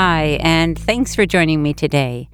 Hi, 0.00 0.38
and 0.42 0.78
thanks 0.78 1.16
for 1.16 1.26
joining 1.26 1.60
me 1.60 1.74
today. 1.74 2.28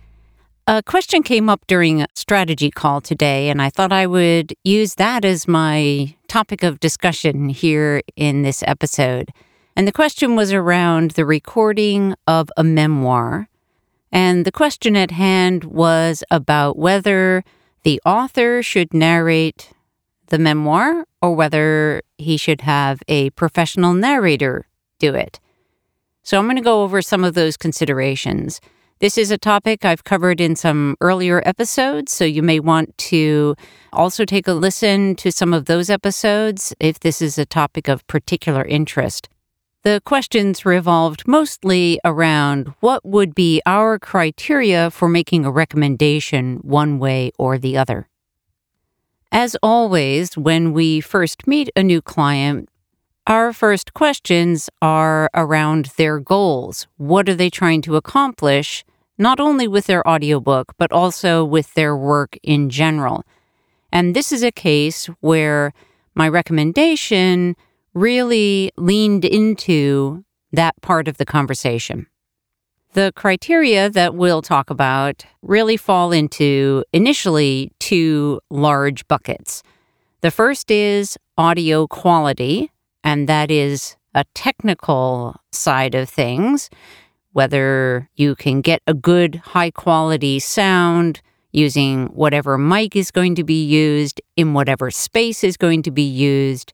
A 0.66 0.82
question 0.82 1.22
came 1.22 1.48
up 1.48 1.66
during 1.66 2.02
a 2.02 2.06
strategy 2.14 2.70
call 2.70 3.00
today, 3.00 3.48
and 3.48 3.62
I 3.62 3.70
thought 3.70 3.90
I 3.90 4.06
would 4.06 4.52
use 4.64 4.96
that 4.96 5.24
as 5.24 5.48
my 5.48 6.14
topic 6.28 6.62
of 6.62 6.78
discussion 6.78 7.48
here 7.48 8.02
in 8.16 8.42
this 8.42 8.62
episode. 8.66 9.30
And 9.76 9.88
the 9.88 9.92
question 9.92 10.36
was 10.36 10.52
around 10.52 11.12
the 11.12 11.24
recording 11.24 12.14
of 12.26 12.50
a 12.58 12.62
memoir. 12.62 13.48
And 14.12 14.44
the 14.44 14.52
question 14.52 14.94
at 14.94 15.12
hand 15.12 15.64
was 15.64 16.22
about 16.30 16.76
whether 16.76 17.44
the 17.82 17.98
author 18.04 18.62
should 18.62 18.92
narrate 18.92 19.72
the 20.26 20.38
memoir 20.38 21.06
or 21.22 21.34
whether 21.34 22.02
he 22.18 22.36
should 22.36 22.60
have 22.60 23.02
a 23.08 23.30
professional 23.30 23.94
narrator 23.94 24.66
do 24.98 25.14
it. 25.14 25.40
So 26.24 26.38
I'm 26.38 26.46
going 26.46 26.56
to 26.56 26.62
go 26.62 26.82
over 26.82 27.02
some 27.02 27.22
of 27.22 27.34
those 27.34 27.58
considerations. 27.58 28.62
This 29.00 29.18
is 29.18 29.30
a 29.30 29.36
topic 29.36 29.84
I've 29.84 30.04
covered 30.04 30.40
in 30.40 30.56
some 30.56 30.96
earlier 31.02 31.42
episodes, 31.44 32.12
so 32.12 32.24
you 32.24 32.42
may 32.42 32.60
want 32.60 32.96
to 32.96 33.54
also 33.92 34.24
take 34.24 34.48
a 34.48 34.54
listen 34.54 35.16
to 35.16 35.30
some 35.30 35.52
of 35.52 35.66
those 35.66 35.90
episodes 35.90 36.74
if 36.80 37.00
this 37.00 37.20
is 37.20 37.36
a 37.36 37.44
topic 37.44 37.88
of 37.88 38.06
particular 38.06 38.64
interest. 38.64 39.28
The 39.82 40.00
questions 40.06 40.64
revolved 40.64 41.28
mostly 41.28 42.00
around 42.06 42.72
what 42.80 43.04
would 43.04 43.34
be 43.34 43.60
our 43.66 43.98
criteria 43.98 44.90
for 44.90 45.10
making 45.10 45.44
a 45.44 45.50
recommendation 45.50 46.56
one 46.62 46.98
way 46.98 47.32
or 47.38 47.58
the 47.58 47.76
other. 47.76 48.08
As 49.30 49.56
always, 49.62 50.38
when 50.38 50.72
we 50.72 51.02
first 51.02 51.46
meet 51.46 51.68
a 51.76 51.82
new 51.82 52.00
client, 52.00 52.70
our 53.26 53.52
first 53.52 53.94
questions 53.94 54.68
are 54.82 55.30
around 55.34 55.86
their 55.96 56.18
goals. 56.18 56.86
What 56.96 57.28
are 57.28 57.34
they 57.34 57.50
trying 57.50 57.80
to 57.82 57.96
accomplish, 57.96 58.84
not 59.16 59.40
only 59.40 59.66
with 59.66 59.86
their 59.86 60.06
audiobook, 60.06 60.74
but 60.76 60.92
also 60.92 61.44
with 61.44 61.72
their 61.74 61.96
work 61.96 62.36
in 62.42 62.68
general? 62.68 63.24
And 63.90 64.14
this 64.14 64.32
is 64.32 64.42
a 64.42 64.52
case 64.52 65.06
where 65.20 65.72
my 66.14 66.28
recommendation 66.28 67.56
really 67.94 68.70
leaned 68.76 69.24
into 69.24 70.24
that 70.52 70.80
part 70.82 71.08
of 71.08 71.16
the 71.16 71.24
conversation. 71.24 72.06
The 72.92 73.12
criteria 73.16 73.90
that 73.90 74.14
we'll 74.14 74.42
talk 74.42 74.70
about 74.70 75.24
really 75.42 75.76
fall 75.76 76.12
into 76.12 76.84
initially 76.92 77.72
two 77.80 78.40
large 78.50 79.06
buckets. 79.08 79.62
The 80.20 80.30
first 80.30 80.70
is 80.70 81.18
audio 81.36 81.86
quality, 81.86 82.70
and 83.04 83.28
that 83.28 83.50
is 83.50 83.96
a 84.14 84.24
technical 84.34 85.36
side 85.52 85.94
of 85.94 86.08
things, 86.08 86.70
whether 87.32 88.08
you 88.16 88.34
can 88.34 88.62
get 88.62 88.80
a 88.86 88.94
good 88.94 89.36
high 89.44 89.70
quality 89.70 90.38
sound 90.38 91.20
using 91.52 92.06
whatever 92.06 92.58
mic 92.58 92.96
is 92.96 93.10
going 93.10 93.34
to 93.36 93.44
be 93.44 93.64
used 93.64 94.20
in 94.36 94.54
whatever 94.54 94.90
space 94.90 95.44
is 95.44 95.56
going 95.56 95.82
to 95.82 95.90
be 95.90 96.02
used. 96.02 96.72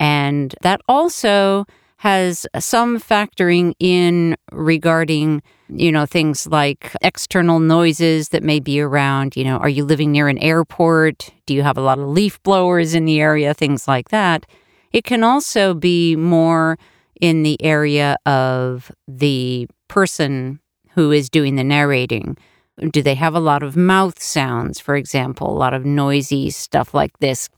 And 0.00 0.54
that 0.62 0.80
also 0.88 1.66
has 1.98 2.46
some 2.58 2.98
factoring 2.98 3.72
in 3.78 4.36
regarding, 4.52 5.42
you 5.68 5.90
know, 5.90 6.06
things 6.06 6.46
like 6.46 6.94
external 7.02 7.58
noises 7.58 8.30
that 8.30 8.42
may 8.42 8.60
be 8.60 8.80
around. 8.80 9.36
You 9.36 9.44
know, 9.44 9.56
are 9.58 9.68
you 9.68 9.84
living 9.84 10.12
near 10.12 10.28
an 10.28 10.38
airport? 10.38 11.30
Do 11.46 11.54
you 11.54 11.62
have 11.62 11.78
a 11.78 11.80
lot 11.80 11.98
of 11.98 12.08
leaf 12.08 12.42
blowers 12.42 12.94
in 12.94 13.04
the 13.04 13.20
area? 13.20 13.54
Things 13.54 13.88
like 13.88 14.10
that. 14.10 14.46
It 14.92 15.04
can 15.04 15.22
also 15.22 15.74
be 15.74 16.16
more 16.16 16.78
in 17.20 17.42
the 17.42 17.62
area 17.62 18.16
of 18.26 18.90
the 19.08 19.68
person 19.88 20.60
who 20.90 21.12
is 21.12 21.28
doing 21.28 21.56
the 21.56 21.64
narrating. 21.64 22.36
Do 22.90 23.02
they 23.02 23.14
have 23.14 23.34
a 23.34 23.40
lot 23.40 23.62
of 23.62 23.76
mouth 23.76 24.20
sounds, 24.22 24.80
for 24.80 24.96
example, 24.96 25.50
a 25.50 25.56
lot 25.58 25.74
of 25.74 25.84
noisy 25.84 26.50
stuff 26.50 26.92
like 26.92 27.18
this? 27.18 27.48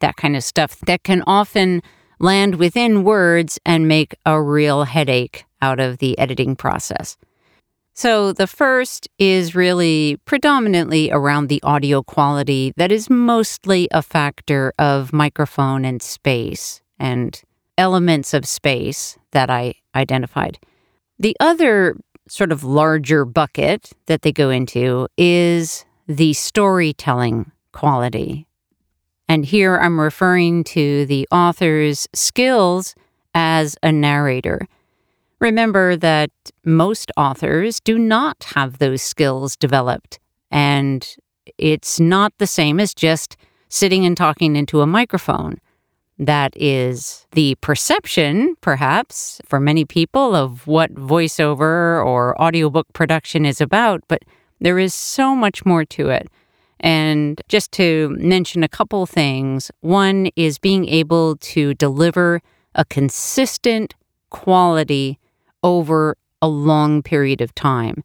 That 0.00 0.16
kind 0.16 0.36
of 0.36 0.44
stuff 0.44 0.78
that 0.80 1.02
can 1.02 1.22
often 1.26 1.82
land 2.18 2.56
within 2.56 3.02
words 3.02 3.58
and 3.64 3.88
make 3.88 4.14
a 4.26 4.40
real 4.40 4.84
headache 4.84 5.44
out 5.62 5.80
of 5.80 5.98
the 5.98 6.18
editing 6.18 6.56
process. 6.56 7.16
So, 7.92 8.32
the 8.32 8.46
first 8.46 9.08
is 9.18 9.54
really 9.54 10.16
predominantly 10.24 11.10
around 11.10 11.48
the 11.48 11.62
audio 11.62 12.02
quality 12.02 12.72
that 12.76 12.92
is 12.92 13.10
mostly 13.10 13.88
a 13.90 14.00
factor 14.00 14.72
of 14.78 15.12
microphone 15.12 15.84
and 15.84 16.00
space 16.00 16.80
and 16.98 17.40
elements 17.76 18.32
of 18.32 18.46
space 18.46 19.18
that 19.32 19.50
I 19.50 19.74
identified. 19.94 20.58
The 21.18 21.36
other 21.40 21.96
sort 22.28 22.52
of 22.52 22.62
larger 22.62 23.24
bucket 23.24 23.92
that 24.06 24.22
they 24.22 24.32
go 24.32 24.50
into 24.50 25.08
is 25.16 25.84
the 26.06 26.32
storytelling 26.32 27.50
quality. 27.72 28.46
And 29.28 29.44
here 29.44 29.76
I'm 29.76 30.00
referring 30.00 30.64
to 30.64 31.06
the 31.06 31.26
author's 31.30 32.08
skills 32.14 32.94
as 33.34 33.76
a 33.82 33.92
narrator. 33.92 34.66
Remember 35.40 35.96
that 35.96 36.30
most 36.66 37.10
authors 37.16 37.80
do 37.80 37.98
not 37.98 38.44
have 38.54 38.76
those 38.76 39.00
skills 39.00 39.56
developed, 39.56 40.18
and 40.50 41.16
it's 41.56 41.98
not 41.98 42.34
the 42.36 42.46
same 42.46 42.78
as 42.78 42.92
just 42.92 43.38
sitting 43.70 44.04
and 44.04 44.18
talking 44.18 44.54
into 44.54 44.82
a 44.82 44.86
microphone. 44.86 45.58
That 46.18 46.52
is 46.54 47.26
the 47.32 47.54
perception, 47.62 48.56
perhaps, 48.60 49.40
for 49.46 49.58
many 49.58 49.86
people 49.86 50.36
of 50.36 50.66
what 50.66 50.94
voiceover 50.94 52.04
or 52.04 52.38
audiobook 52.40 52.92
production 52.92 53.46
is 53.46 53.62
about, 53.62 54.02
but 54.08 54.22
there 54.60 54.78
is 54.78 54.92
so 54.92 55.34
much 55.34 55.64
more 55.64 55.86
to 55.86 56.10
it. 56.10 56.28
And 56.80 57.40
just 57.48 57.72
to 57.72 58.10
mention 58.18 58.62
a 58.62 58.68
couple 58.68 59.06
things 59.06 59.70
one 59.80 60.28
is 60.36 60.58
being 60.58 60.86
able 60.86 61.36
to 61.36 61.72
deliver 61.72 62.42
a 62.74 62.84
consistent 62.84 63.94
quality 64.28 65.18
over 65.62 66.16
a 66.42 66.48
long 66.48 67.02
period 67.02 67.40
of 67.40 67.54
time. 67.54 68.02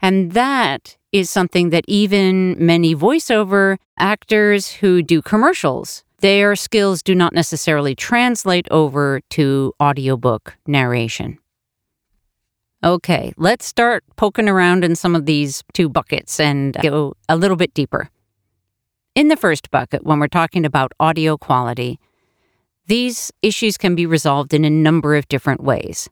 And 0.00 0.32
that 0.32 0.96
is 1.12 1.30
something 1.30 1.70
that 1.70 1.84
even 1.88 2.54
many 2.58 2.94
voiceover 2.94 3.78
actors 3.98 4.70
who 4.72 5.02
do 5.02 5.22
commercials, 5.22 6.04
their 6.20 6.54
skills 6.56 7.02
do 7.02 7.14
not 7.14 7.32
necessarily 7.32 7.94
translate 7.94 8.68
over 8.70 9.20
to 9.30 9.72
audiobook 9.80 10.56
narration. 10.66 11.38
Okay, 12.84 13.32
let's 13.36 13.66
start 13.66 14.04
poking 14.16 14.48
around 14.48 14.84
in 14.84 14.94
some 14.94 15.16
of 15.16 15.26
these 15.26 15.64
two 15.72 15.88
buckets 15.88 16.38
and 16.38 16.76
go 16.80 17.14
a 17.28 17.36
little 17.36 17.56
bit 17.56 17.74
deeper. 17.74 18.08
In 19.16 19.26
the 19.26 19.36
first 19.36 19.72
bucket, 19.72 20.04
when 20.04 20.20
we're 20.20 20.28
talking 20.28 20.64
about 20.64 20.92
audio 21.00 21.36
quality, 21.36 21.98
these 22.86 23.32
issues 23.42 23.76
can 23.76 23.96
be 23.96 24.06
resolved 24.06 24.54
in 24.54 24.64
a 24.64 24.70
number 24.70 25.16
of 25.16 25.26
different 25.26 25.60
ways. 25.60 26.08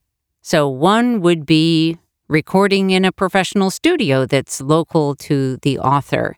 So, 0.49 0.69
one 0.69 1.23
would 1.23 1.45
be 1.45 1.99
recording 2.29 2.91
in 2.91 3.05
a 3.05 3.11
professional 3.11 3.69
studio 3.69 4.27
that's 4.27 4.61
local 4.61 5.17
to 5.17 5.57
the 5.63 5.77
author. 5.81 6.37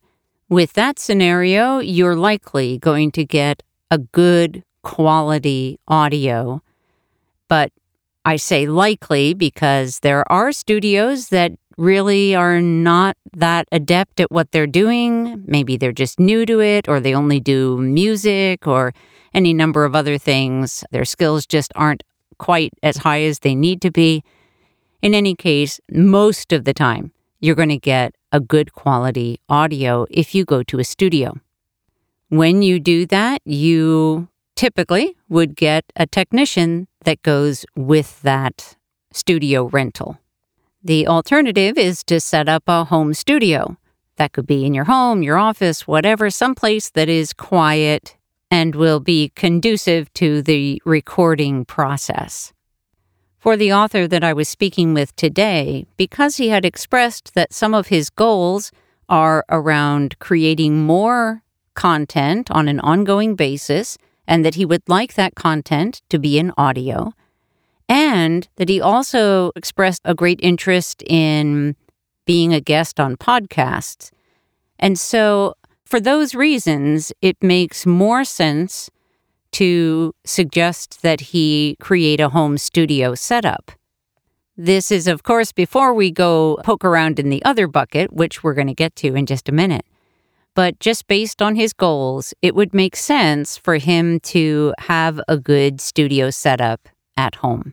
With 0.49 0.73
that 0.73 0.99
scenario, 0.99 1.81
you're 1.81 2.17
likely 2.17 2.79
going 2.79 3.11
to 3.11 3.27
get 3.27 3.63
a 3.91 3.99
good 3.99 4.65
quality 4.83 5.79
audio. 5.89 6.63
But 7.49 7.71
I 8.25 8.37
say 8.37 8.65
likely 8.67 9.35
because 9.35 9.99
there 10.01 10.25
are 10.33 10.53
studios 10.53 11.29
that 11.29 11.53
really 11.77 12.35
are 12.35 12.63
not 12.63 13.15
that 13.37 13.69
adept 13.73 14.21
at 14.21 14.33
what 14.33 14.53
they're 14.53 14.67
doing. 14.67 15.45
Maybe 15.47 15.77
they're 15.77 15.93
just 15.93 16.19
new 16.19 16.47
to 16.47 16.61
it, 16.61 16.89
or 16.89 16.99
they 16.99 17.15
only 17.15 17.41
do 17.41 17.77
music, 17.77 18.67
or 18.67 18.95
any 19.35 19.53
number 19.53 19.85
of 19.85 19.95
other 19.95 20.17
things. 20.17 20.83
Their 20.93 21.05
skills 21.05 21.45
just 21.45 21.73
aren't 21.77 22.05
quite 22.39 22.73
as 22.83 22.99
high 22.99 23.23
as 23.23 23.41
they 23.41 23.55
need 23.55 23.83
to 23.83 23.91
be. 23.91 24.23
In 25.03 25.15
any 25.15 25.35
case, 25.35 25.81
most 25.91 26.53
of 26.53 26.65
the 26.65 26.75
time, 26.75 27.13
you're 27.41 27.55
going 27.55 27.69
to 27.69 27.79
get 27.79 28.15
a 28.33 28.41
good 28.41 28.73
quality 28.73 29.41
audio 29.49 30.07
if 30.11 30.35
you 30.35 30.45
go 30.45 30.63
to 30.65 30.79
a 30.79 30.85
studio. 30.85 31.39
When 32.29 32.63
you 32.63 32.81
do 32.81 33.07
that, 33.07 33.41
you 33.45 34.29
typically 34.57 35.17
would 35.29 35.57
get 35.57 35.85
a 35.97 36.07
technician 36.07 36.89
that 37.05 37.23
goes 37.23 37.65
with 37.77 38.21
that 38.23 38.77
studio 39.13 39.67
rental. 39.69 40.19
The 40.83 41.07
alternative 41.07 41.79
is 41.79 42.03
to 42.05 42.21
set 42.21 42.49
up 42.49 42.65
a 42.67 42.85
home 42.85 43.15
studio. 43.15 43.77
That 44.17 44.33
could 44.33 44.47
be 44.47 44.67
in 44.67 44.75
your 44.75 44.85
home, 44.85 45.23
your 45.23 45.39
office, 45.39 45.87
whatever, 45.87 46.29
someplace 46.29 46.91
that 46.91 47.09
is 47.09 47.33
quiet 47.33 48.18
and 48.51 48.75
will 48.75 49.01
be 49.01 49.31
conducive 49.35 50.13
to 50.15 50.43
the 50.43 50.81
recording 50.85 51.65
process. 51.65 52.53
For 53.39 53.57
the 53.57 53.73
author 53.73 54.09
that 54.09 54.25
I 54.25 54.33
was 54.33 54.49
speaking 54.49 54.95
with 54.95 55.15
today, 55.17 55.87
because 55.97 56.37
he 56.37 56.49
had 56.49 56.65
expressed 56.65 57.35
that 57.35 57.53
some 57.53 57.75
of 57.75 57.89
his 57.89 58.11
goals 58.11 58.73
are 59.09 59.45
around 59.49 60.19
creating 60.19 60.85
more 60.85 61.43
content 61.75 62.51
on 62.51 62.69
an 62.69 62.81
ongoing 62.81 63.37
basis, 63.37 63.97
and 64.27 64.45
that 64.45 64.57
he 64.57 64.65
would 64.65 64.83
like 64.89 65.15
that 65.15 65.35
content 65.35 66.03
to 66.11 66.19
be 66.19 66.39
in 66.39 66.53
audio, 66.59 67.13
and 67.89 68.49
that 68.57 68.69
he 68.69 68.81
also 68.81 69.53
expressed 69.57 70.03
a 70.05 70.15
great 70.15 70.41
interest 70.43 71.03
in 71.07 71.77
being 72.27 72.53
a 72.53 72.61
guest 72.61 73.01
on 73.01 73.17
podcasts. 73.17 74.11
And 74.79 74.99
so 74.99 75.55
for 75.89 76.01
those 76.01 76.35
reasons, 76.35 77.13
it 77.23 77.43
makes 77.43 77.87
more 77.87 78.23
sense 78.23 78.91
to 79.53 80.15
suggest 80.23 81.01
that 81.01 81.21
he 81.33 81.79
create 81.81 82.21
a 82.21 82.29
home 82.29 82.59
studio 82.59 83.15
setup. 83.15 83.73
This 84.55 84.91
is, 84.91 85.07
of 85.07 85.23
course, 85.23 85.51
before 85.51 85.95
we 85.95 86.11
go 86.11 86.59
poke 86.63 86.85
around 86.85 87.19
in 87.19 87.31
the 87.31 87.43
other 87.43 87.67
bucket, 87.67 88.13
which 88.13 88.45
we're 88.45 88.53
going 88.53 88.67
to 88.67 88.75
get 88.75 88.97
to 88.97 89.15
in 89.15 89.25
just 89.25 89.49
a 89.49 89.53
minute. 89.53 89.87
But 90.55 90.79
just 90.79 91.07
based 91.07 91.41
on 91.41 91.55
his 91.55 91.73
goals, 91.73 92.35
it 92.43 92.55
would 92.55 92.75
make 92.75 92.95
sense 92.95 93.57
for 93.57 93.77
him 93.77 94.21
to 94.35 94.75
have 94.81 95.19
a 95.27 95.39
good 95.39 95.81
studio 95.81 96.29
setup 96.29 96.87
at 97.17 97.37
home. 97.37 97.73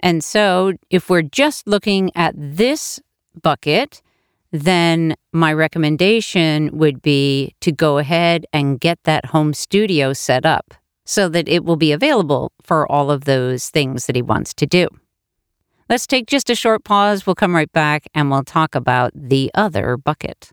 And 0.00 0.24
so, 0.24 0.72
if 0.90 1.08
we're 1.08 1.22
just 1.22 1.68
looking 1.68 2.10
at 2.16 2.34
this 2.36 2.98
bucket, 3.40 4.02
then 4.50 5.14
my 5.32 5.52
recommendation 5.52 6.70
would 6.76 7.02
be 7.02 7.54
to 7.60 7.72
go 7.72 7.98
ahead 7.98 8.46
and 8.52 8.80
get 8.80 8.98
that 9.04 9.26
home 9.26 9.52
studio 9.52 10.12
set 10.12 10.46
up 10.46 10.74
so 11.04 11.28
that 11.28 11.48
it 11.48 11.64
will 11.64 11.76
be 11.76 11.92
available 11.92 12.52
for 12.62 12.90
all 12.90 13.10
of 13.10 13.24
those 13.24 13.70
things 13.70 14.06
that 14.06 14.16
he 14.16 14.22
wants 14.22 14.52
to 14.54 14.66
do. 14.66 14.88
Let's 15.88 16.06
take 16.06 16.26
just 16.26 16.50
a 16.50 16.54
short 16.54 16.84
pause. 16.84 17.26
We'll 17.26 17.34
come 17.34 17.54
right 17.54 17.72
back 17.72 18.06
and 18.14 18.30
we'll 18.30 18.44
talk 18.44 18.74
about 18.74 19.10
the 19.14 19.50
other 19.54 19.96
bucket. 19.96 20.50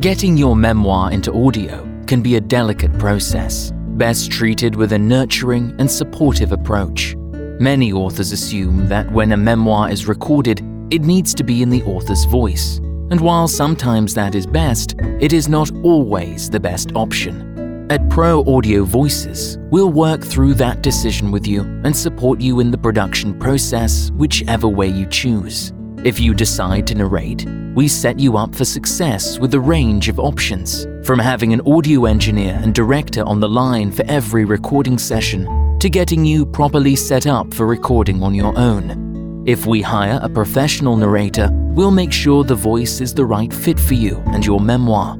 Getting 0.00 0.36
your 0.36 0.54
memoir 0.54 1.10
into 1.10 1.32
audio 1.34 1.82
can 2.06 2.22
be 2.22 2.36
a 2.36 2.40
delicate 2.40 2.96
process, 2.98 3.72
best 3.96 4.30
treated 4.30 4.76
with 4.76 4.92
a 4.92 4.98
nurturing 4.98 5.74
and 5.78 5.90
supportive 5.90 6.52
approach. 6.52 7.16
Many 7.60 7.92
authors 7.92 8.32
assume 8.32 8.88
that 8.88 9.10
when 9.12 9.30
a 9.30 9.36
memoir 9.36 9.88
is 9.88 10.08
recorded, 10.08 10.58
it 10.90 11.02
needs 11.02 11.32
to 11.34 11.44
be 11.44 11.62
in 11.62 11.70
the 11.70 11.84
author's 11.84 12.24
voice. 12.24 12.78
And 13.10 13.20
while 13.20 13.46
sometimes 13.46 14.12
that 14.14 14.34
is 14.34 14.44
best, 14.44 14.96
it 15.20 15.32
is 15.32 15.48
not 15.48 15.70
always 15.84 16.50
the 16.50 16.58
best 16.58 16.90
option. 16.96 17.86
At 17.90 18.10
Pro 18.10 18.44
Audio 18.52 18.82
Voices, 18.82 19.56
we'll 19.70 19.92
work 19.92 20.24
through 20.24 20.54
that 20.54 20.82
decision 20.82 21.30
with 21.30 21.46
you 21.46 21.60
and 21.84 21.96
support 21.96 22.40
you 22.40 22.58
in 22.58 22.72
the 22.72 22.78
production 22.78 23.38
process, 23.38 24.10
whichever 24.16 24.66
way 24.66 24.88
you 24.88 25.06
choose. 25.06 25.72
If 25.98 26.18
you 26.18 26.34
decide 26.34 26.88
to 26.88 26.96
narrate, 26.96 27.46
we 27.76 27.86
set 27.86 28.18
you 28.18 28.36
up 28.36 28.52
for 28.52 28.64
success 28.64 29.38
with 29.38 29.54
a 29.54 29.60
range 29.60 30.08
of 30.08 30.18
options, 30.18 30.88
from 31.06 31.20
having 31.20 31.52
an 31.52 31.60
audio 31.66 32.06
engineer 32.06 32.58
and 32.60 32.74
director 32.74 33.22
on 33.22 33.38
the 33.38 33.48
line 33.48 33.92
for 33.92 34.04
every 34.08 34.44
recording 34.44 34.98
session 34.98 35.46
to 35.84 35.90
getting 35.90 36.24
you 36.24 36.46
properly 36.46 36.96
set 36.96 37.26
up 37.26 37.52
for 37.52 37.66
recording 37.66 38.22
on 38.22 38.34
your 38.34 38.56
own. 38.56 39.44
If 39.46 39.66
we 39.66 39.82
hire 39.82 40.18
a 40.22 40.30
professional 40.30 40.96
narrator, 40.96 41.50
we'll 41.52 41.90
make 41.90 42.10
sure 42.10 42.42
the 42.42 42.54
voice 42.54 43.02
is 43.02 43.12
the 43.12 43.26
right 43.26 43.52
fit 43.52 43.78
for 43.78 43.92
you 43.92 44.16
and 44.28 44.46
your 44.46 44.60
memoir. 44.60 45.18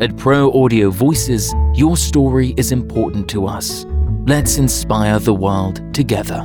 At 0.00 0.16
Pro 0.16 0.50
Audio 0.50 0.90
Voices, 0.90 1.54
your 1.74 1.96
story 1.96 2.54
is 2.56 2.72
important 2.72 3.30
to 3.30 3.46
us. 3.46 3.86
Let's 4.26 4.58
inspire 4.58 5.20
the 5.20 5.32
world 5.32 5.80
together. 5.94 6.44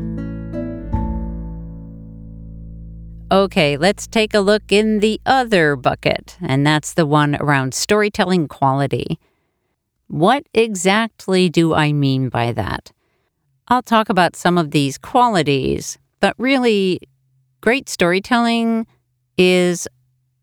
Okay, 3.32 3.78
let's 3.78 4.06
take 4.06 4.36
a 4.36 4.42
look 4.42 4.72
in 4.72 5.00
the 5.00 5.20
other 5.26 5.76
bucket, 5.76 6.38
and 6.40 6.68
that's 6.68 6.94
the 6.94 7.08
one 7.08 7.36
around 7.38 7.74
storytelling 7.74 8.48
quality. 8.48 9.18
What 10.06 10.46
exactly 10.54 11.50
do 11.50 11.74
I 11.74 11.94
mean 11.94 12.30
by 12.30 12.52
that? 12.52 12.92
I'll 13.68 13.82
talk 13.82 14.10
about 14.10 14.36
some 14.36 14.58
of 14.58 14.72
these 14.72 14.98
qualities, 14.98 15.98
but 16.20 16.36
really, 16.38 17.00
great 17.62 17.90
storytelling 17.90 18.86
is 19.38 19.88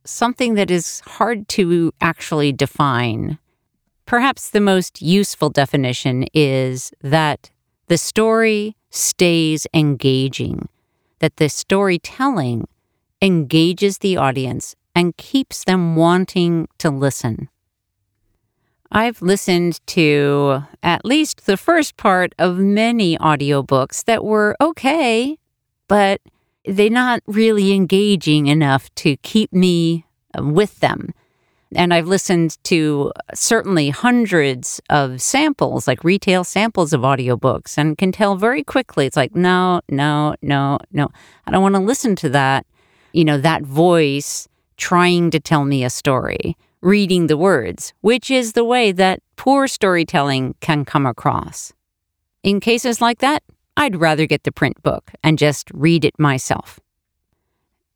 something 0.04 0.54
that 0.54 0.70
is 0.70 1.00
hard 1.06 1.48
to 1.50 1.92
actually 2.00 2.52
define. 2.52 3.38
Perhaps 4.06 4.50
the 4.50 4.60
most 4.60 5.00
useful 5.00 5.50
definition 5.50 6.26
is 6.34 6.92
that 7.00 7.50
the 7.86 7.96
story 7.96 8.76
stays 8.90 9.66
engaging, 9.72 10.68
that 11.20 11.36
the 11.36 11.48
storytelling 11.48 12.66
engages 13.22 13.98
the 13.98 14.16
audience 14.16 14.74
and 14.96 15.16
keeps 15.16 15.64
them 15.64 15.94
wanting 15.94 16.68
to 16.78 16.90
listen. 16.90 17.48
I've 18.94 19.22
listened 19.22 19.80
to 19.86 20.64
at 20.82 21.02
least 21.06 21.46
the 21.46 21.56
first 21.56 21.96
part 21.96 22.34
of 22.38 22.58
many 22.58 23.16
audiobooks 23.16 24.04
that 24.04 24.22
were 24.22 24.54
okay, 24.60 25.38
but 25.88 26.20
they're 26.66 26.90
not 26.90 27.22
really 27.26 27.72
engaging 27.72 28.48
enough 28.48 28.94
to 28.96 29.16
keep 29.16 29.50
me 29.50 30.04
uh, 30.38 30.44
with 30.44 30.80
them. 30.80 31.14
And 31.74 31.94
I've 31.94 32.06
listened 32.06 32.62
to 32.64 33.12
certainly 33.32 33.88
hundreds 33.88 34.78
of 34.90 35.22
samples, 35.22 35.88
like 35.88 36.04
retail 36.04 36.44
samples 36.44 36.92
of 36.92 37.00
audiobooks, 37.00 37.78
and 37.78 37.96
can 37.96 38.12
tell 38.12 38.36
very 38.36 38.62
quickly 38.62 39.06
it's 39.06 39.16
like, 39.16 39.34
no, 39.34 39.80
no, 39.88 40.34
no, 40.42 40.78
no. 40.92 41.10
I 41.46 41.50
don't 41.50 41.62
want 41.62 41.76
to 41.76 41.80
listen 41.80 42.14
to 42.16 42.28
that, 42.28 42.66
you 43.14 43.24
know, 43.24 43.38
that 43.38 43.62
voice 43.62 44.48
trying 44.76 45.30
to 45.30 45.40
tell 45.40 45.64
me 45.64 45.82
a 45.82 45.88
story 45.88 46.58
reading 46.82 47.28
the 47.28 47.36
words, 47.36 47.94
which 48.00 48.30
is 48.30 48.52
the 48.52 48.64
way 48.64 48.92
that 48.92 49.20
poor 49.36 49.66
storytelling 49.66 50.54
can 50.60 50.84
come 50.84 51.06
across. 51.06 51.72
In 52.42 52.60
cases 52.60 53.00
like 53.00 53.18
that, 53.20 53.42
I'd 53.76 53.96
rather 53.96 54.26
get 54.26 54.42
the 54.42 54.52
print 54.52 54.82
book 54.82 55.12
and 55.22 55.38
just 55.38 55.70
read 55.72 56.04
it 56.04 56.18
myself. 56.18 56.80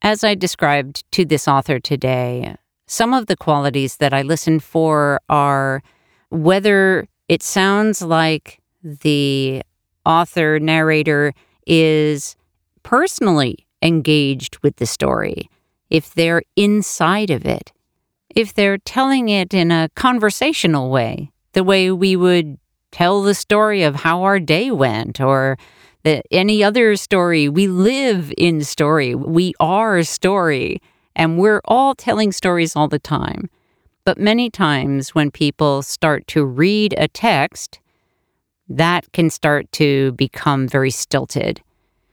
As 0.02 0.22
I 0.22 0.34
described 0.34 1.04
to 1.12 1.24
this 1.24 1.48
author 1.48 1.80
today, 1.80 2.56
some 2.86 3.12
of 3.12 3.26
the 3.26 3.36
qualities 3.36 3.96
that 3.96 4.14
I 4.14 4.22
listen 4.22 4.60
for 4.60 5.20
are 5.28 5.82
whether 6.30 7.08
it 7.28 7.42
sounds 7.42 8.00
like 8.02 8.60
the 8.82 9.62
author 10.04 10.60
narrator 10.60 11.34
is 11.66 12.36
personally 12.84 13.66
engaged 13.82 14.58
with 14.62 14.76
the 14.76 14.86
story, 14.86 15.50
if 15.90 16.14
they're 16.14 16.42
inside 16.54 17.30
of 17.30 17.44
it, 17.44 17.72
if 18.36 18.52
they're 18.52 18.78
telling 18.78 19.30
it 19.30 19.54
in 19.54 19.72
a 19.72 19.88
conversational 19.96 20.90
way, 20.90 21.32
the 21.54 21.64
way 21.64 21.90
we 21.90 22.14
would 22.14 22.58
tell 22.92 23.22
the 23.22 23.34
story 23.34 23.82
of 23.82 23.96
how 23.96 24.22
our 24.22 24.38
day 24.38 24.70
went 24.70 25.20
or 25.20 25.58
the, 26.02 26.22
any 26.30 26.62
other 26.62 26.96
story. 26.96 27.48
We 27.48 27.66
live 27.66 28.32
in 28.36 28.62
story. 28.62 29.14
We 29.14 29.54
are 29.58 30.02
story. 30.02 30.82
And 31.16 31.38
we're 31.38 31.62
all 31.64 31.94
telling 31.94 32.30
stories 32.30 32.76
all 32.76 32.88
the 32.88 32.98
time. 32.98 33.48
But 34.04 34.18
many 34.18 34.50
times 34.50 35.14
when 35.14 35.30
people 35.30 35.80
start 35.82 36.26
to 36.28 36.44
read 36.44 36.94
a 36.98 37.08
text, 37.08 37.80
that 38.68 39.10
can 39.12 39.30
start 39.30 39.72
to 39.72 40.12
become 40.12 40.68
very 40.68 40.90
stilted. 40.90 41.62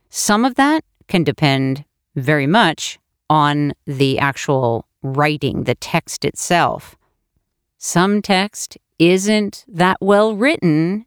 Some 0.09 0.45
of 0.45 0.55
that 0.55 0.85
can 1.09 1.25
depend 1.25 1.83
very 2.15 2.47
much 2.47 2.97
on 3.29 3.73
the 3.85 4.19
actual 4.19 4.87
writing, 5.03 5.65
the 5.65 5.75
text 5.75 6.25
itself. 6.25 6.95
Some 7.77 8.21
text 8.21 8.77
isn't 8.97 9.65
that 9.67 9.97
well 9.99 10.35
written, 10.35 11.05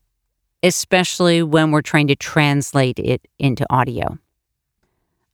especially 0.62 1.42
when 1.42 1.70
we're 1.70 1.82
trying 1.82 2.06
to 2.08 2.16
translate 2.16 2.98
it 2.98 3.26
into 3.38 3.66
audio. 3.70 4.18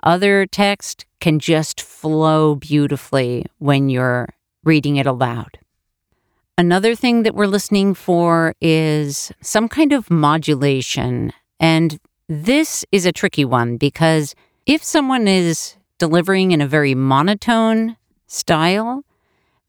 Other 0.03 0.47
text 0.47 1.07
can 1.21 1.39
just 1.39 1.81
flow 1.81 2.57
beautifully 2.57 3.47
when 3.59 3.89
you're 3.89 4.29
reading 4.65 4.97
it 4.97 5.07
aloud. 5.07 5.59
Another 6.59 6.95
thing 6.95 7.23
that 7.23 7.35
we're 7.35 7.47
listening 7.47 7.95
for 7.95 8.55
is 8.61 9.33
some 9.41 9.69
kind 9.69 9.93
of 9.93 10.11
modulation. 10.11 11.33
And 11.59 11.99
this 12.29 12.85
is 12.93 13.07
a 13.07 13.13
tricky 13.13 13.45
one 13.45 13.77
because 13.77 14.35
if 14.67 14.83
someone 14.85 15.27
is 15.27 15.77
delivering 15.99 16.53
in 16.53 16.61
a 16.61 16.67
very 16.67 16.95
monotone 16.95 17.97
style, 18.33 19.05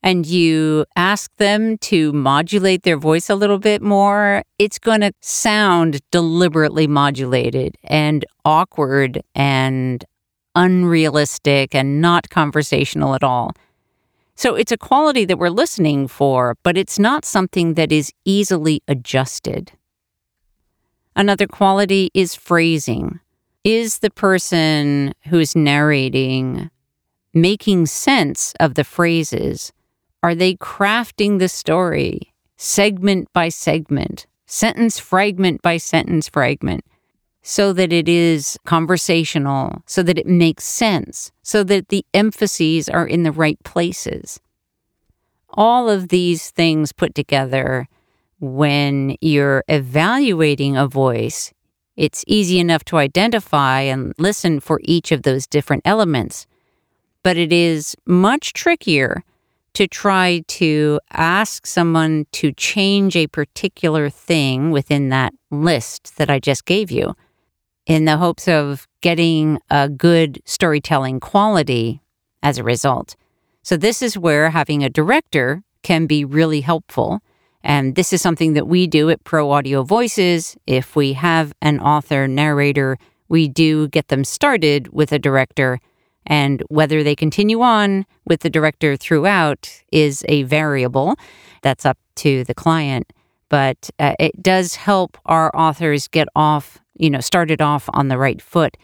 and 0.02 0.26
you 0.26 0.86
ask 0.96 1.32
them 1.38 1.78
to 1.78 2.12
modulate 2.14 2.84
their 2.84 2.98
voice 2.98 3.30
a 3.30 3.36
little 3.36 3.60
bit 3.60 3.82
more, 3.82 4.44
it's 4.60 4.80
going 4.80 5.02
to 5.02 5.14
sound 5.22 6.00
deliberately 6.12 6.88
modulated 6.88 7.78
and 7.84 8.26
awkward 8.44 9.22
and 9.34 10.04
unrealistic 10.56 11.74
and 11.74 12.02
not 12.02 12.30
conversational 12.30 13.16
at 13.16 13.24
all. 13.24 13.52
So 14.36 14.56
it's 14.56 14.72
a 14.72 14.78
quality 14.78 15.26
that 15.26 15.38
we're 15.38 15.50
listening 15.50 16.08
for, 16.08 16.58
but 16.64 16.78
it's 16.78 17.00
not 17.00 17.24
something 17.24 17.76
that 17.76 17.92
is 17.92 18.12
easily 18.26 18.82
adjusted. 18.88 19.72
Another 21.16 21.48
quality 21.48 22.10
is 22.14 22.36
phrasing. 22.36 23.20
Is 23.64 24.00
the 24.00 24.10
person 24.10 25.14
who's 25.28 25.56
narrating 25.56 26.70
making 27.34 27.88
sense 27.88 28.54
of 28.60 28.76
the 28.76 28.84
phrases? 28.84 29.72
Are 30.22 30.36
they 30.36 30.56
crafting 30.56 31.40
the 31.40 31.50
story 31.50 32.34
segment 32.58 33.28
by 33.34 33.50
segment, 33.50 34.26
sentence 34.46 35.00
fragment 35.00 35.62
by 35.62 35.78
sentence 35.78 36.30
fragment? 36.30 36.86
so 37.44 37.74
that 37.74 37.92
it 37.92 38.08
is 38.08 38.58
conversational, 38.66 39.84
so 39.86 40.02
that 40.02 40.18
it 40.18 40.26
makes 40.26 40.64
sense, 40.64 41.32
so 41.44 41.62
that 41.66 41.90
the 41.90 42.06
emphases 42.14 42.88
are 42.88 43.06
in 43.06 43.24
the 43.24 43.34
right 43.34 43.62
places. 43.66 44.40
All 45.50 45.90
of 45.90 46.08
these 46.08 46.50
things 46.50 46.94
put 46.94 47.14
together, 47.14 47.88
when 48.40 49.18
you're 49.22 49.64
evaluating 49.68 50.78
a 50.78 50.88
voice, 50.88 51.54
it's 51.96 52.24
easy 52.28 52.60
enough 52.60 52.86
to 52.86 52.98
identify 52.98 53.82
and 53.82 54.14
listen 54.18 54.60
for 54.60 54.80
each 54.84 55.12
of 55.12 55.24
those 55.24 55.46
different 55.46 55.84
elements. 55.86 56.48
But 57.24 57.38
it 57.38 57.54
is 57.54 57.96
much 58.06 58.54
trickier 58.54 59.24
to 59.74 59.88
try 59.88 60.44
to 60.48 61.00
ask 61.12 61.66
someone 61.66 62.26
to 62.34 62.52
change 62.52 63.16
a 63.16 63.28
particular 63.28 64.10
thing 64.10 64.72
within 64.72 65.10
that 65.10 65.34
list 65.50 66.18
that 66.18 66.30
I 66.30 66.40
just 66.40 66.66
gave 66.66 66.92
you 66.92 67.16
in 67.86 68.06
the 68.06 68.18
hopes 68.18 68.48
of 68.48 68.88
getting 69.02 69.60
a 69.70 69.90
good 69.90 70.42
storytelling 70.46 71.20
quality 71.20 72.02
as 72.42 72.58
a 72.58 72.64
result. 72.64 73.16
So, 73.64 73.78
this 73.78 74.02
is 74.02 74.18
where 74.18 74.50
having 74.50 74.84
a 74.84 74.90
director 74.90 75.64
can 75.84 76.06
be 76.06 76.26
really 76.26 76.62
helpful. 76.62 77.22
And 77.64 77.96
this 77.96 78.12
is 78.12 78.22
something 78.22 78.54
that 78.54 78.68
we 78.68 78.88
do 78.88 79.10
at 79.10 79.24
Pro 79.24 79.52
Audio 79.52 79.84
Voices. 79.84 80.58
If 80.68 80.96
we 80.96 81.14
have 81.14 81.54
an 81.62 81.80
author 81.80 82.28
narrator, 82.28 82.98
we 83.30 83.48
do 83.48 83.88
get 83.88 84.10
them 84.10 84.26
started 84.26 84.92
with 84.92 85.14
a 85.14 85.20
director. 85.20 85.80
And 86.26 86.64
whether 86.70 87.04
they 87.04 87.16
continue 87.16 87.62
on 87.62 88.06
with 88.26 88.42
the 88.42 88.50
director 88.50 88.96
throughout 88.96 89.70
is 89.92 90.24
a 90.28 90.44
variable 90.44 91.16
that's 91.62 91.86
up 91.86 91.98
to 92.16 92.44
the 92.44 92.54
client. 92.54 93.12
But 93.50 93.90
uh, 94.00 94.16
it 94.20 94.42
does 94.42 94.76
help 94.76 95.18
our 95.26 95.56
authors 95.56 96.08
get 96.08 96.28
off 96.36 96.80
you 96.96 97.10
know, 97.10 97.20
started 97.20 97.62
off 97.62 97.90
on 97.94 98.08
the 98.08 98.18
right 98.18 98.42
foot 98.42 98.78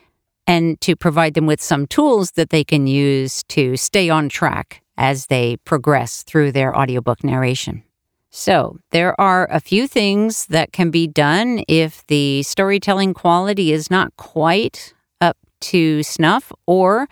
and 0.47 0.79
to 0.81 0.95
provide 0.95 1.35
them 1.35 1.45
with 1.45 1.61
some 1.61 1.85
tools 1.87 2.31
that 2.31 2.49
they 2.49 2.63
can 2.63 2.87
use 2.87 3.43
to 3.43 3.77
stay 3.77 4.09
on 4.09 4.29
track 4.29 4.81
as 4.97 5.27
they 5.27 5.57
progress 5.57 6.23
through 6.23 6.51
their 6.51 6.75
audiobook 6.77 7.23
narration. 7.23 7.83
So, 8.31 8.77
there 8.91 9.19
are 9.19 9.47
a 9.49 9.59
few 9.59 9.87
things 9.87 10.45
that 10.47 10.71
can 10.71 10.91
be 10.91 11.07
done 11.07 11.63
if 11.67 12.05
the 12.07 12.43
storytelling 12.43 13.15
quality 13.15 13.71
is 13.71 13.89
not 13.89 14.15
quite 14.17 14.93
up 15.19 15.37
to 15.61 16.03
snuff, 16.03 16.51
or 16.67 17.07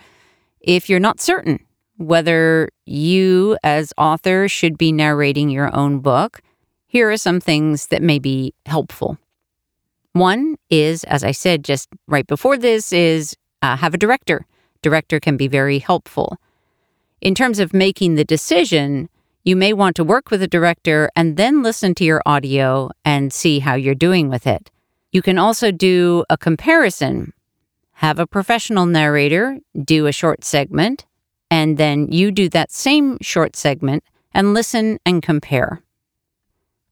if 0.60 0.88
you're 0.88 1.00
not 1.00 1.20
certain 1.20 1.60
whether 1.98 2.70
you, 2.86 3.58
as 3.62 3.92
author, 3.98 4.48
should 4.48 4.78
be 4.78 4.92
narrating 4.92 5.50
your 5.50 5.74
own 5.76 5.98
book. 5.98 6.40
Here 6.86 7.10
are 7.10 7.16
some 7.16 7.40
things 7.40 7.88
that 7.88 8.02
may 8.02 8.18
be 8.18 8.54
helpful. 8.66 9.18
One 10.12 10.56
is, 10.70 11.04
as 11.04 11.22
I 11.22 11.32
said 11.32 11.64
just 11.64 11.88
right 12.06 12.26
before 12.26 12.56
this, 12.56 12.92
is 12.92 13.36
uh, 13.62 13.76
have 13.76 13.94
a 13.94 13.98
director. 13.98 14.46
Director 14.80 15.20
can 15.20 15.36
be 15.36 15.48
very 15.48 15.80
helpful. 15.80 16.38
In 17.20 17.34
terms 17.34 17.58
of 17.58 17.74
making 17.74 18.14
the 18.14 18.24
decision, 18.24 19.08
you 19.44 19.56
may 19.56 19.72
want 19.72 19.96
to 19.96 20.04
work 20.04 20.30
with 20.30 20.42
a 20.42 20.48
director 20.48 21.10
and 21.16 21.36
then 21.36 21.62
listen 21.62 21.94
to 21.96 22.04
your 22.04 22.22
audio 22.24 22.90
and 23.04 23.32
see 23.32 23.58
how 23.58 23.74
you're 23.74 23.94
doing 23.94 24.28
with 24.28 24.46
it. 24.46 24.70
You 25.10 25.20
can 25.20 25.36
also 25.36 25.72
do 25.72 26.24
a 26.30 26.38
comparison. 26.38 27.32
Have 27.98 28.18
a 28.18 28.26
professional 28.26 28.86
narrator 28.86 29.58
do 29.84 30.06
a 30.06 30.12
short 30.12 30.44
segment, 30.44 31.06
and 31.50 31.78
then 31.78 32.10
you 32.10 32.30
do 32.30 32.48
that 32.50 32.72
same 32.72 33.18
short 33.20 33.56
segment 33.56 34.02
and 34.32 34.54
listen 34.54 34.98
and 35.06 35.22
compare 35.22 35.82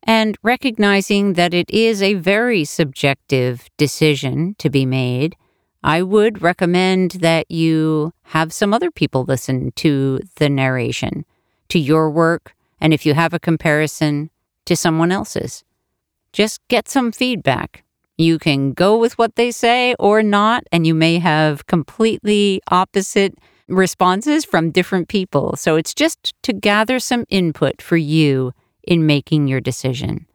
and 0.07 0.39
recognizing 0.43 1.33
that 1.33 1.53
it 1.53 1.69
is 1.69 2.01
a 2.01 2.15
very 2.15 2.65
subjective 2.65 3.69
decision 3.77 4.55
to 4.59 4.71
be 4.71 4.87
made, 4.87 5.37
I 5.83 6.03
would 6.03 6.43
recommend 6.43 7.13
that 7.23 7.51
you 7.51 8.13
have 8.23 8.53
some 8.53 8.73
other 8.73 8.91
people 8.91 9.25
listen 9.25 9.73
to 9.77 10.21
the 10.37 10.49
narration, 10.49 11.25
to 11.69 11.79
your 11.79 12.09
work, 12.09 12.55
and 12.81 12.95
if 12.95 13.05
you 13.05 13.15
have 13.15 13.35
a 13.35 13.41
comparison, 13.41 14.31
to 14.65 14.77
someone 14.77 15.13
else's. 15.13 15.65
Just 16.33 16.61
get 16.69 16.89
some 16.89 17.13
feedback. 17.13 17.85
You 18.17 18.39
can 18.39 18.73
go 18.73 18.97
with 18.97 19.19
what 19.19 19.37
they 19.37 19.51
say 19.51 19.95
or 19.99 20.23
not, 20.23 20.65
and 20.73 20.87
you 20.87 20.95
may 20.95 21.19
have 21.19 21.67
completely 21.67 22.63
opposite 22.71 23.37
responses 23.69 24.45
from 24.45 24.71
different 24.71 25.09
people. 25.09 25.57
So 25.57 25.75
it's 25.77 25.93
just 25.93 26.35
to 26.43 26.53
gather 26.53 26.99
some 26.99 27.25
input 27.29 27.83
for 27.83 27.97
you 27.97 28.53
in 28.83 29.07
making 29.07 29.47
your 29.49 29.61
decision. 29.61 30.27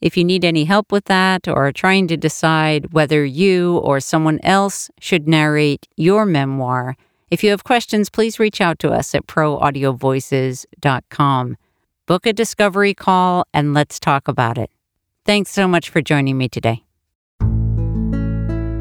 If 0.00 0.16
you 0.16 0.24
need 0.24 0.44
any 0.44 0.64
help 0.64 0.92
with 0.92 1.04
that 1.06 1.46
or 1.46 1.66
are 1.66 1.72
trying 1.72 2.08
to 2.08 2.16
decide 2.16 2.94
whether 2.94 3.22
you 3.24 3.76
or 3.78 4.00
someone 4.00 4.40
else 4.42 4.90
should 4.98 5.28
narrate 5.28 5.86
your 5.96 6.24
memoir, 6.24 6.96
if 7.30 7.44
you 7.44 7.50
have 7.50 7.64
questions, 7.64 8.08
please 8.08 8.38
reach 8.38 8.62
out 8.62 8.78
to 8.78 8.90
us 8.90 9.14
at 9.14 9.26
proaudiovoices.com. 9.26 11.56
Book 12.06 12.26
a 12.26 12.32
discovery 12.32 12.94
call 12.94 13.44
and 13.52 13.74
let's 13.74 14.00
talk 14.00 14.26
about 14.26 14.56
it. 14.56 14.70
Thanks 15.30 15.52
so 15.52 15.68
much 15.68 15.90
for 15.90 16.02
joining 16.02 16.36
me 16.36 16.48
today. 16.48 16.82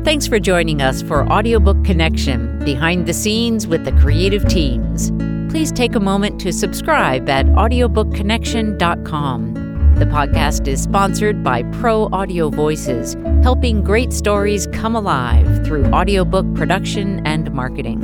Thanks 0.03 0.25
for 0.25 0.39
joining 0.39 0.81
us 0.81 1.03
for 1.03 1.31
Audiobook 1.31 1.85
Connection 1.85 2.57
Behind 2.65 3.05
the 3.05 3.13
Scenes 3.13 3.67
with 3.67 3.85
the 3.85 3.91
Creative 3.93 4.47
Teams 4.47 5.11
please 5.49 5.71
take 5.71 5.95
a 5.95 5.99
moment 5.99 6.39
to 6.41 6.53
subscribe 6.53 7.27
at 7.27 7.47
audiobookconnection.com. 7.47 9.53
The 9.95 10.05
podcast 10.05 10.67
is 10.67 10.83
sponsored 10.83 11.43
by 11.43 11.63
Pro 11.63 12.07
Audio 12.13 12.49
Voices, 12.49 13.15
helping 13.43 13.83
great 13.83 14.13
stories 14.13 14.67
come 14.67 14.95
alive 14.95 15.65
through 15.65 15.87
audiobook 15.87 16.45
production 16.53 17.25
and 17.25 17.51
marketing. 17.51 17.99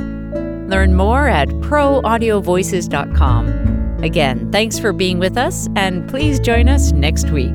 Learn 0.68 0.94
more 0.94 1.28
at 1.28 1.48
proaudiovoices.com. 1.48 4.02
Again, 4.02 4.52
thanks 4.52 4.78
for 4.78 4.92
being 4.92 5.18
with 5.18 5.38
us, 5.38 5.68
and 5.76 6.06
please 6.08 6.38
join 6.40 6.68
us 6.68 6.92
next 6.92 7.30
week. 7.30 7.54